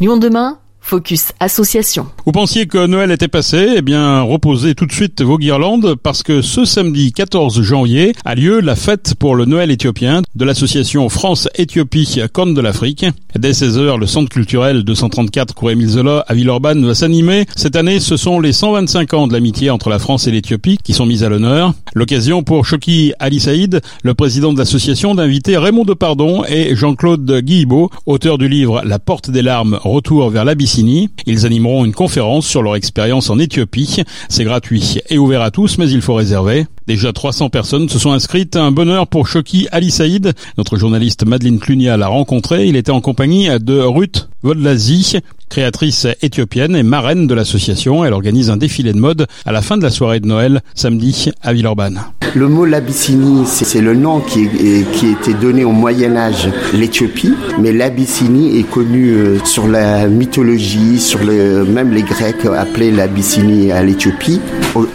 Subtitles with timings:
[0.00, 2.06] Lyon demain Focus Association.
[2.26, 6.22] Vous pensiez que Noël était passé Eh bien, reposez tout de suite vos guirlandes parce
[6.22, 11.08] que ce samedi 14 janvier a lieu la fête pour le Noël éthiopien de l'association
[11.08, 13.06] France-Éthiopie Corne de l'Afrique.
[13.34, 17.46] Dès 16h, le centre culturel 234 Cour Émile Zola à Villeurbanne va s'animer.
[17.56, 20.92] Cette année, ce sont les 125 ans de l'amitié entre la France et l'Éthiopie qui
[20.92, 21.72] sont mis à l'honneur.
[21.94, 27.90] L'occasion pour Choki Ali Saïd, le président de l'association, d'inviter Raymond Depardon et Jean-Claude Guillibaud,
[28.04, 30.44] auteur du livre La porte des larmes, retour vers
[31.26, 34.02] ils animeront une conférence sur leur expérience en Éthiopie.
[34.28, 36.66] C'est gratuit et ouvert à tous, mais il faut réserver.
[36.86, 38.56] Déjà 300 personnes se sont inscrites.
[38.56, 40.32] Un bonheur pour Shoki Ali Saïd.
[40.58, 42.66] Notre journaliste Madeleine Clunia l'a rencontré.
[42.66, 48.04] Il était en compagnie de Ruth Vodlazi, créatrice éthiopienne et marraine de l'association.
[48.04, 51.30] Elle organise un défilé de mode à la fin de la soirée de Noël, samedi,
[51.42, 52.00] à Villeurbanne.
[52.36, 58.58] Le mot l'Abyssinie, c'est le nom qui, était donné au Moyen Âge, l'Éthiopie, mais l'Abyssinie
[58.58, 64.40] est connue euh, sur la mythologie, sur le, même les Grecs appelaient l'Abyssinie à l'Éthiopie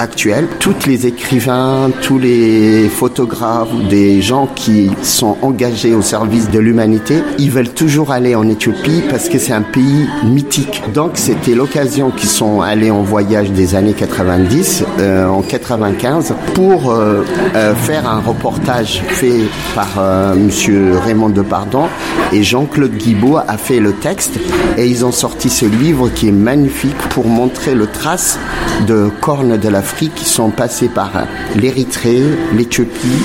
[0.00, 0.48] actuelle.
[0.58, 7.22] Tous les écrivains, tous les photographes, des gens qui sont engagés au service de l'humanité,
[7.38, 10.82] ils veulent toujours aller en Éthiopie parce que c'est un pays mythique.
[10.92, 16.90] Donc c'était l'occasion qu'ils sont allés en voyage des années 90, euh, en 95, pour
[16.90, 17.22] euh,
[17.54, 21.86] euh, faire un reportage fait par euh, Monsieur Raymond Depardon
[22.32, 24.38] et Jean-Claude Guibaud a fait le texte
[24.76, 28.38] et ils ont sorti ce livre qui est magnifique pour montrer le trace
[28.86, 31.10] de cornes de l'Afrique qui sont passées par
[31.56, 32.22] l'Érythrée,
[32.54, 33.22] l'Éthiopie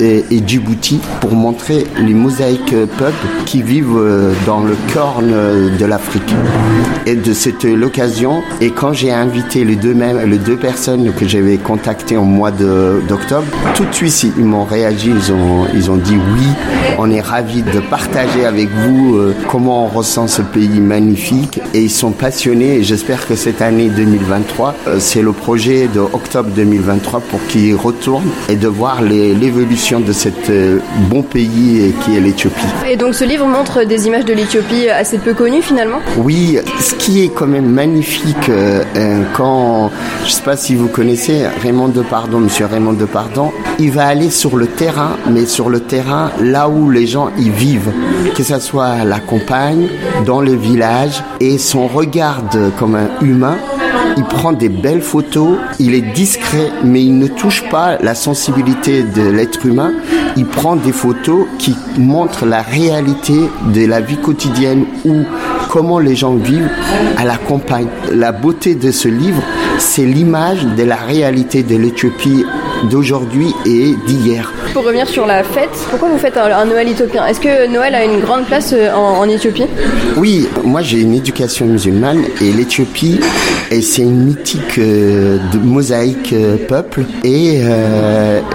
[0.00, 5.34] et, et Djibouti pour montrer les mosaïques peuples qui vivent euh, dans le corne
[5.78, 6.34] de l'Afrique.
[7.06, 11.26] Et de cette l'occasion, et quand j'ai invité les deux, mêmes, les deux personnes que
[11.26, 13.27] j'avais contactées au mois d'octobre,
[13.74, 16.46] tout de suite, ils m'ont réagi, ils ont, ils ont dit oui,
[16.98, 21.60] on est ravis de partager avec vous euh, comment on ressent ce pays magnifique.
[21.74, 22.78] Et ils sont passionnés.
[22.78, 27.74] Et j'espère que cette année 2023, euh, c'est le projet de octobre 2023 pour qu'ils
[27.74, 30.78] retournent et de voir l'évolution de cet euh,
[31.10, 32.66] bon pays qui est l'Éthiopie.
[32.88, 35.98] Et donc ce livre montre des images de l'Éthiopie assez peu connues finalement?
[36.16, 38.50] Oui, ce qui est quand même magnifique
[39.34, 39.90] quand,
[40.22, 43.17] je ne sais pas si vous connaissez Raymond Depardon, monsieur Raymond Depardon,
[43.78, 47.50] il va aller sur le terrain, mais sur le terrain là où les gens y
[47.50, 47.92] vivent,
[48.36, 49.88] que ce soit à la campagne,
[50.26, 52.42] dans le village, et son regard
[52.78, 53.56] comme un humain
[54.18, 59.04] il prend des belles photos, il est discret, mais il ne touche pas la sensibilité
[59.04, 59.92] de l'être humain.
[60.36, 63.34] Il prend des photos qui montrent la réalité
[63.72, 65.22] de la vie quotidienne ou
[65.70, 66.68] comment les gens vivent
[67.16, 67.86] à la campagne.
[68.12, 69.42] La beauté de ce livre,
[69.78, 72.44] c'est l'image de la réalité de l'Éthiopie
[72.84, 74.52] d'aujourd'hui et d'hier.
[74.72, 78.04] Pour revenir sur la fête, pourquoi vous faites un, Noël éthiopien Est-ce que Noël a
[78.04, 79.64] une grande place euh, en, Éthiopie?
[80.16, 83.20] Oui, moi j'ai une éducation musulmane et l'Éthiopie,
[83.70, 87.60] c'est une mythique euh, de mosaïque euh, peuple et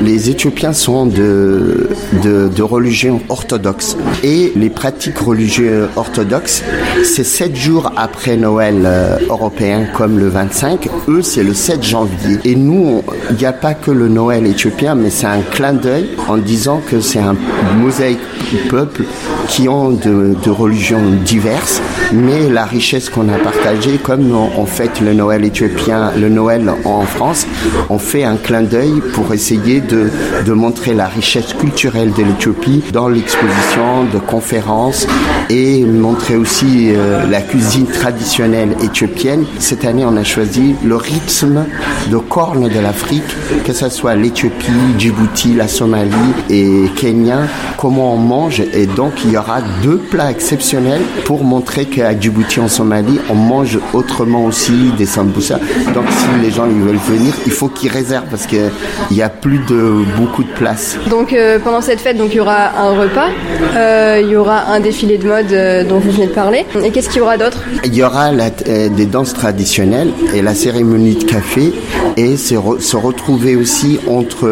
[0.00, 1.90] les Éthiopiens sont de,
[2.22, 6.62] de, de, religion orthodoxe et les pratiques religieuses orthodoxes,
[7.04, 8.88] c'est sept jours après Noël
[9.28, 10.88] européen comme le 25.
[11.08, 12.38] Eux, c'est le 7 janvier.
[12.44, 16.10] Et nous, il n'y a pas que le Noël éthiopien, mais c'est un clin d'œil
[16.28, 17.34] en disant que c'est un
[17.78, 18.20] mosaïque
[18.68, 19.04] peuple
[19.48, 21.80] qui ont de, de, religions diverses,
[22.12, 27.02] mais la richesse qu'on a partagée, comme on, fête le Noël éthiopien, le Noël en
[27.02, 27.46] France,
[27.90, 30.10] on fait un clin d'œil pour essayer de,
[30.44, 35.06] de montrer la richesse culturelle de l'Éthiopie dans l'exposition de conférences
[35.50, 39.44] et montrer aussi euh, la cuisine traditionnelle éthiopienne.
[39.58, 41.64] Cette année, on a choisi le rythme
[42.10, 43.22] de cornes de l'Afrique,
[43.64, 46.12] que ce soit l'Éthiopie, Djibouti, la Somalie
[46.50, 47.40] et Kenya,
[47.76, 48.60] comment on mange.
[48.72, 53.34] Et donc, il y aura deux plats exceptionnels pour montrer qu'à Djibouti, en Somalie, on
[53.34, 55.60] mange autrement aussi des samboussas.
[55.94, 58.70] Donc, si les gens ils veulent venir, il faut qu'ils réservent parce qu'il
[59.10, 60.96] n'y a plus de beaucoup de place.
[61.08, 63.28] Donc, euh, pendant cette fête, donc, il y aura un repas,
[63.76, 66.66] euh, il y aura un défilé de mode euh, dont vous venez de parler.
[66.84, 67.58] Et qu'est-ce qu'il y aura d'autre?
[67.84, 71.72] Il y aura des danses traditionnelles et la cérémonie de café
[72.16, 74.48] et se, se retrouver aussi entre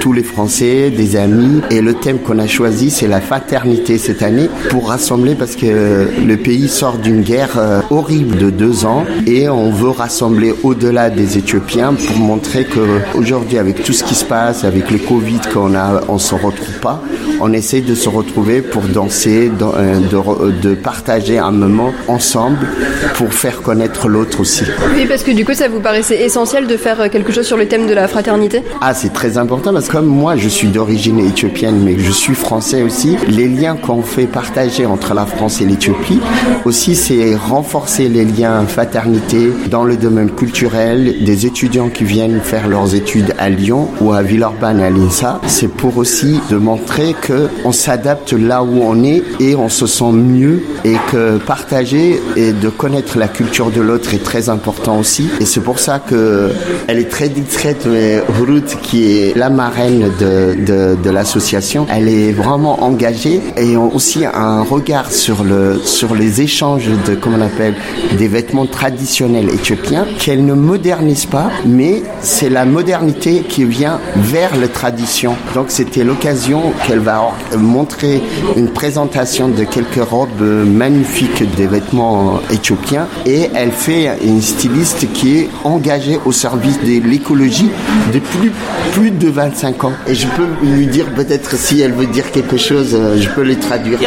[0.00, 1.60] tous les Français, des amis.
[1.70, 6.08] Et le thème qu'on a choisi, c'est la fraternité cette année pour rassembler parce que
[6.26, 11.10] le pays sort d'une guerre euh, horrible de deux ans et on veut rassembler au-delà
[11.10, 12.80] des Éthiopiens pour montrer que
[13.14, 16.78] aujourd'hui, avec tout ce qui se passe, avec le Covid qu'on a, on se retrouve
[16.80, 17.02] pas.
[17.40, 22.66] On essaie de se retrouver pour danser, euh, de partager un moment ensemble
[23.14, 24.64] pour faire connaître l'autre aussi.
[24.94, 27.66] Oui, parce que du coup, ça vous paraissait essentiel de faire quelque chose sur le
[27.66, 28.31] thème de la fraternité
[28.80, 32.34] Ah, c'est très important parce que comme moi, je suis d'origine éthiopienne, mais je suis
[32.34, 36.20] français aussi, les liens qu'on fait partager entre la France et l'Éthiopie,
[36.64, 42.68] aussi, c'est renforcer les liens fraternité dans le domaine culturel, des étudiants qui viennent faire
[42.68, 45.40] leurs études à Lyon ou à Villeurbanne à l'INSA.
[45.46, 49.86] C'est pour aussi de montrer que on s'adapte là où on est et on se
[49.86, 54.98] sent mieux et que partager et de connaître la culture de l'autre est très important
[54.98, 55.28] aussi.
[55.40, 56.50] Et c'est pour ça que
[56.88, 62.32] elle est très discrète, mais Ruth, qui est la marraine de, de, l'association, elle est
[62.32, 67.74] vraiment engagée et aussi un regard sur le sur les échanges de comment on appelle
[68.16, 74.56] des vêtements traditionnels éthiopiens qu'elle ne modernise pas, mais c'est la modernité qui vient vers
[74.56, 75.34] la tradition.
[75.54, 78.22] Donc c'était l'occasion qu'elle va montrer
[78.56, 85.38] une présentation de quelques robes magnifiques des vêtements éthiopiens et elle fait une styliste qui
[85.38, 87.70] est engagée au service de l'écologie
[88.12, 88.50] depuis
[88.92, 89.92] plus de 25 ans.
[90.06, 93.56] Et je peux lui dire peut-être si elle veut dire quelque chose, je peux les
[93.56, 93.98] traduire.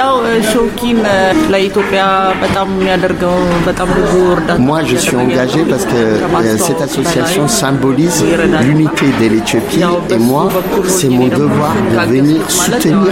[4.60, 6.20] Moi, je suis engagé parce que
[6.58, 8.24] cette association symbolise
[8.62, 10.50] l'unité de l'Éthiopie et moi,
[10.88, 13.12] c'est mon devoir de venir soutenir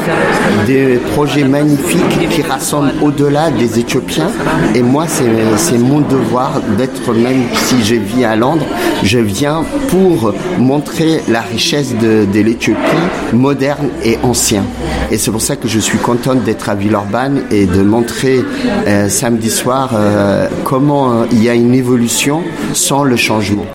[0.67, 4.29] des projets magnifiques qui rassemblent au-delà des Éthiopiens.
[4.75, 8.65] Et moi, c'est mon devoir d'être, même si je vis à Londres,
[9.03, 10.33] je viens pour
[10.73, 12.79] montrer la richesse de, l'Éthiopie
[13.31, 14.63] moderne et ancien.
[15.11, 18.39] Et c'est pour ça que je suis contente d'être à Villeurbanne et de montrer
[18.87, 22.41] euh, samedi soir euh, comment euh, il y a une évolution
[22.73, 23.67] sans le changement.